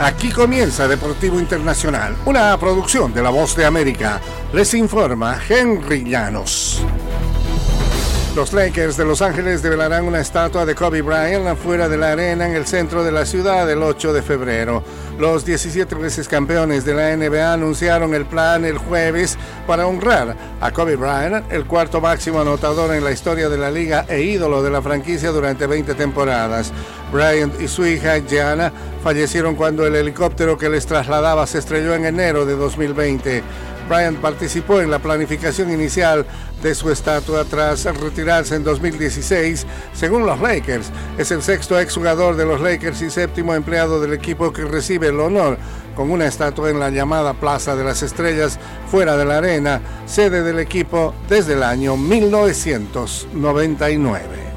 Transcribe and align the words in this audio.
Aquí 0.00 0.30
comienza 0.30 0.88
Deportivo 0.88 1.38
Internacional, 1.38 2.16
una 2.24 2.56
producción 2.58 3.12
de 3.12 3.22
La 3.22 3.28
Voz 3.28 3.54
de 3.54 3.66
América. 3.66 4.18
Les 4.50 4.72
informa 4.72 5.38
Henry 5.46 6.04
Llanos. 6.04 6.82
Los 8.34 8.54
Lakers 8.54 8.96
de 8.96 9.04
Los 9.04 9.20
Ángeles 9.20 9.60
develarán 9.60 10.04
una 10.04 10.20
estatua 10.20 10.64
de 10.64 10.74
Kobe 10.74 11.02
Bryant 11.02 11.46
afuera 11.48 11.88
de 11.88 11.98
la 11.98 12.12
arena 12.12 12.46
en 12.46 12.54
el 12.54 12.64
centro 12.64 13.04
de 13.04 13.12
la 13.12 13.26
ciudad 13.26 13.68
el 13.68 13.82
8 13.82 14.14
de 14.14 14.22
febrero. 14.22 14.82
Los 15.18 15.44
17 15.44 15.96
veces 15.96 16.28
campeones 16.28 16.86
de 16.86 16.94
la 16.94 17.14
NBA 17.14 17.52
anunciaron 17.52 18.14
el 18.14 18.24
plan 18.24 18.64
el 18.64 18.78
jueves 18.78 19.36
para 19.66 19.86
honrar 19.86 20.34
a 20.60 20.70
Kobe 20.70 20.96
Bryant, 20.96 21.52
el 21.52 21.66
cuarto 21.66 22.00
máximo 22.00 22.40
anotador 22.40 22.94
en 22.94 23.04
la 23.04 23.10
historia 23.10 23.50
de 23.50 23.58
la 23.58 23.70
liga 23.70 24.06
e 24.08 24.22
ídolo 24.22 24.62
de 24.62 24.70
la 24.70 24.80
franquicia 24.80 25.30
durante 25.30 25.66
20 25.66 25.94
temporadas. 25.94 26.72
Bryant 27.12 27.60
y 27.60 27.68
su 27.68 27.86
hija 27.86 28.18
Gianna 28.18 28.72
fallecieron 29.02 29.56
cuando 29.56 29.86
el 29.86 29.96
helicóptero 29.96 30.56
que 30.56 30.68
les 30.68 30.86
trasladaba 30.86 31.46
se 31.46 31.58
estrelló 31.58 31.94
en 31.94 32.06
enero 32.06 32.46
de 32.46 32.54
2020. 32.54 33.42
Bryant 33.88 34.20
participó 34.20 34.80
en 34.80 34.90
la 34.90 35.00
planificación 35.00 35.72
inicial 35.72 36.24
de 36.62 36.76
su 36.76 36.90
estatua 36.90 37.44
tras 37.44 37.84
retirarse 37.84 38.54
en 38.54 38.62
2016. 38.62 39.66
Según 39.94 40.26
los 40.26 40.40
Lakers, 40.40 40.90
es 41.18 41.32
el 41.32 41.42
sexto 41.42 41.80
exjugador 41.80 42.36
de 42.36 42.46
los 42.46 42.60
Lakers 42.60 43.02
y 43.02 43.10
séptimo 43.10 43.52
empleado 43.54 44.00
del 44.00 44.12
equipo 44.12 44.52
que 44.52 44.64
recibe 44.64 45.08
el 45.08 45.18
honor 45.18 45.58
con 45.96 46.12
una 46.12 46.26
estatua 46.26 46.70
en 46.70 46.78
la 46.78 46.90
llamada 46.90 47.34
Plaza 47.34 47.74
de 47.74 47.82
las 47.82 48.04
Estrellas 48.04 48.60
fuera 48.88 49.16
de 49.16 49.24
la 49.24 49.38
arena, 49.38 49.80
sede 50.06 50.42
del 50.42 50.60
equipo 50.60 51.12
desde 51.28 51.54
el 51.54 51.64
año 51.64 51.96
1999 51.96 54.49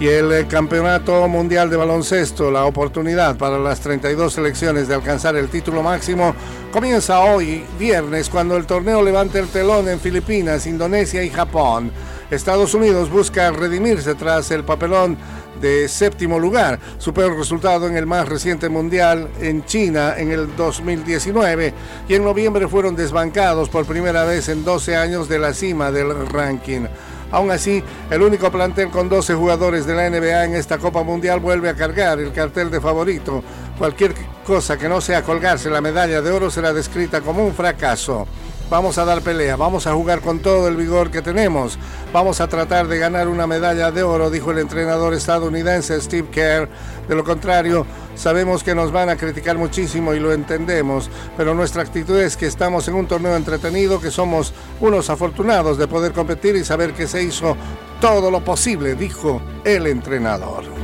y 0.00 0.06
el 0.06 0.32
eh, 0.32 0.46
Campeonato 0.46 1.26
Mundial 1.26 1.68
de 1.70 1.76
Baloncesto, 1.76 2.50
la 2.50 2.64
oportunidad 2.64 3.36
para 3.36 3.58
las 3.58 3.80
32 3.80 4.32
selecciones 4.32 4.86
de 4.86 4.94
alcanzar 4.94 5.34
el 5.36 5.48
título 5.48 5.82
máximo, 5.82 6.34
comienza 6.72 7.20
hoy, 7.20 7.64
viernes, 7.78 8.28
cuando 8.28 8.56
el 8.56 8.66
torneo 8.66 9.02
levanta 9.02 9.40
el 9.40 9.48
telón 9.48 9.88
en 9.88 9.98
Filipinas, 9.98 10.66
Indonesia 10.66 11.24
y 11.24 11.30
Japón. 11.30 11.90
Estados 12.30 12.74
Unidos 12.74 13.10
busca 13.10 13.50
redimirse 13.50 14.14
tras 14.14 14.50
el 14.50 14.62
papelón 14.62 15.16
de 15.60 15.88
séptimo 15.88 16.38
lugar, 16.38 16.78
su 16.98 17.12
peor 17.12 17.36
resultado 17.36 17.88
en 17.88 17.96
el 17.96 18.06
más 18.06 18.28
reciente 18.28 18.68
mundial 18.68 19.28
en 19.40 19.64
China 19.64 20.14
en 20.16 20.30
el 20.30 20.54
2019 20.54 21.74
y 22.08 22.14
en 22.14 22.22
noviembre 22.22 22.68
fueron 22.68 22.94
desbancados 22.94 23.68
por 23.68 23.84
primera 23.84 24.24
vez 24.24 24.48
en 24.48 24.64
12 24.64 24.94
años 24.94 25.28
de 25.28 25.40
la 25.40 25.52
cima 25.54 25.90
del 25.90 26.28
ranking. 26.28 26.86
Aún 27.30 27.50
así, 27.50 27.82
el 28.10 28.22
único 28.22 28.50
plantel 28.50 28.90
con 28.90 29.08
12 29.08 29.34
jugadores 29.34 29.86
de 29.86 29.94
la 29.94 30.08
NBA 30.08 30.44
en 30.44 30.54
esta 30.54 30.78
Copa 30.78 31.02
Mundial 31.02 31.40
vuelve 31.40 31.68
a 31.68 31.74
cargar 31.74 32.18
el 32.18 32.32
cartel 32.32 32.70
de 32.70 32.80
favorito. 32.80 33.42
Cualquier 33.76 34.14
cosa 34.46 34.78
que 34.78 34.88
no 34.88 35.00
sea 35.00 35.22
colgarse 35.22 35.68
la 35.68 35.80
medalla 35.80 36.22
de 36.22 36.30
oro 36.30 36.50
será 36.50 36.72
descrita 36.72 37.20
como 37.20 37.44
un 37.44 37.54
fracaso. 37.54 38.26
Vamos 38.70 38.98
a 38.98 39.06
dar 39.06 39.22
pelea, 39.22 39.56
vamos 39.56 39.86
a 39.86 39.94
jugar 39.94 40.20
con 40.20 40.40
todo 40.40 40.68
el 40.68 40.76
vigor 40.76 41.10
que 41.10 41.22
tenemos, 41.22 41.78
vamos 42.12 42.42
a 42.42 42.48
tratar 42.48 42.86
de 42.86 42.98
ganar 42.98 43.26
una 43.28 43.46
medalla 43.46 43.90
de 43.90 44.02
oro, 44.02 44.28
dijo 44.28 44.50
el 44.50 44.58
entrenador 44.58 45.14
estadounidense 45.14 45.98
Steve 45.98 46.28
Kerr. 46.30 46.68
De 47.08 47.14
lo 47.14 47.24
contrario, 47.24 47.86
sabemos 48.14 48.62
que 48.62 48.74
nos 48.74 48.92
van 48.92 49.08
a 49.08 49.16
criticar 49.16 49.56
muchísimo 49.56 50.12
y 50.12 50.20
lo 50.20 50.34
entendemos, 50.34 51.08
pero 51.34 51.54
nuestra 51.54 51.80
actitud 51.80 52.18
es 52.18 52.36
que 52.36 52.46
estamos 52.46 52.86
en 52.88 52.94
un 52.94 53.06
torneo 53.06 53.36
entretenido, 53.36 54.02
que 54.02 54.10
somos 54.10 54.52
unos 54.80 55.08
afortunados 55.08 55.78
de 55.78 55.88
poder 55.88 56.12
competir 56.12 56.54
y 56.54 56.62
saber 56.62 56.92
que 56.92 57.06
se 57.06 57.22
hizo 57.22 57.56
todo 58.02 58.30
lo 58.30 58.44
posible, 58.44 58.96
dijo 58.96 59.40
el 59.64 59.86
entrenador 59.86 60.77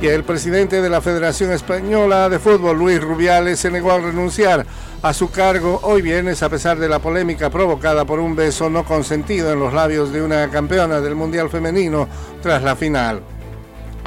y 0.00 0.06
el 0.06 0.22
presidente 0.22 0.80
de 0.80 0.88
la 0.88 1.00
Federación 1.00 1.50
Española 1.50 2.28
de 2.28 2.38
Fútbol, 2.38 2.78
Luis 2.78 3.02
Rubiales, 3.02 3.58
se 3.58 3.70
negó 3.70 3.90
a 3.90 3.98
renunciar 3.98 4.64
a 5.02 5.12
su 5.12 5.30
cargo 5.30 5.80
hoy 5.82 6.02
viernes 6.02 6.42
a 6.42 6.48
pesar 6.48 6.78
de 6.78 6.88
la 6.88 7.00
polémica 7.00 7.50
provocada 7.50 8.04
por 8.04 8.20
un 8.20 8.36
beso 8.36 8.70
no 8.70 8.84
consentido 8.84 9.52
en 9.52 9.58
los 9.58 9.72
labios 9.72 10.12
de 10.12 10.22
una 10.22 10.48
campeona 10.50 11.00
del 11.00 11.16
Mundial 11.16 11.50
Femenino 11.50 12.08
tras 12.40 12.62
la 12.62 12.76
final. 12.76 13.22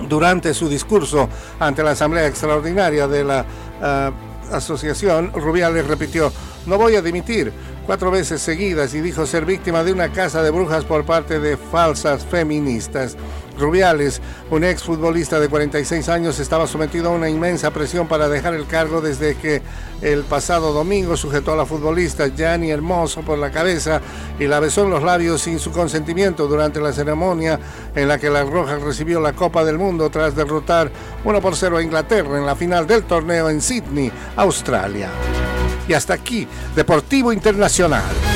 Durante 0.08 0.54
su 0.54 0.70
discurso 0.70 1.28
ante 1.60 1.84
la 1.84 1.92
Asamblea 1.92 2.26
Extraordinaria 2.26 3.08
de 3.08 3.24
la 3.26 3.46
eh, 3.84 4.12
Asociación, 4.52 5.34
Rubiales 5.34 5.88
repitió, 5.88 6.32
no 6.68 6.78
voy 6.78 6.96
a 6.96 7.02
dimitir 7.02 7.52
cuatro 7.86 8.12
veces 8.12 8.42
seguidas 8.42 8.94
y 8.94 9.02
dijo 9.02 9.26
ser 9.26 9.46
víctima 9.46 9.84
de 9.84 9.94
una 9.94 10.12
casa 10.12 10.44
de 10.44 10.52
brujas 10.52 10.86
por 10.86 11.06
parte 11.06 11.40
de 11.40 11.58
falsas 11.58 12.26
feministas. 12.26 13.18
Rubiales, 13.60 14.22
un 14.50 14.64
ex 14.64 14.84
futbolista 14.84 15.40
de 15.40 15.48
46 15.48 16.10
años, 16.10 16.40
estaba 16.40 16.68
sometido 16.68 17.10
a 17.10 17.16
una 17.16 17.30
inmensa 17.30 17.72
presión 17.72 18.08
para 18.08 18.28
dejar 18.28 18.54
el 18.54 18.66
cargo 18.66 19.02
desde 19.02 19.36
que 19.36 19.62
el 20.02 20.24
pasado 20.24 20.74
domingo 20.74 21.16
sujetó 21.16 21.54
a 21.54 21.58
la 21.58 21.66
futbolista 21.66 22.28
Gianni 22.28 22.72
Hermoso 22.72 23.22
por 23.22 23.38
la 23.38 23.52
cabeza 23.52 24.02
y 24.40 24.48
la 24.48 24.60
besó 24.60 24.84
en 24.84 24.90
los 24.90 25.04
labios 25.04 25.42
sin 25.42 25.60
su 25.60 25.72
consentimiento 25.72 26.48
durante 26.48 26.82
la 26.82 26.94
ceremonia 26.94 27.60
en 27.96 28.08
la 28.08 28.18
que 28.18 28.30
la 28.30 28.44
Roja 28.44 28.78
recibió 28.78 29.20
la 29.20 29.34
Copa 29.34 29.64
del 29.64 29.78
Mundo 29.78 30.10
tras 30.10 30.36
derrotar 30.36 30.92
1 31.24 31.42
por 31.42 31.56
0 31.56 31.78
a 31.78 31.84
Inglaterra 31.84 32.38
en 32.38 32.46
la 32.46 32.56
final 32.56 32.88
del 32.88 33.04
torneo 33.04 33.50
en 33.50 33.62
Sydney, 33.62 34.12
Australia. 34.38 35.10
Y 35.88 35.94
hasta 35.94 36.14
aquí, 36.14 36.48
Deportivo 36.76 37.34
Internacional. 37.34 38.31